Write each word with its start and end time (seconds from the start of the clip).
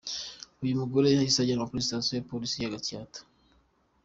Uyu 0.63 0.79
mugore 0.81 1.07
yahise 1.15 1.37
ajyanwa 1.39 1.67
kuri 1.69 1.85
Sitasiyo 1.85 2.15
ya 2.17 2.27
Polisi 2.31 2.55
ya 2.59 2.71
Gatsata. 2.73 3.19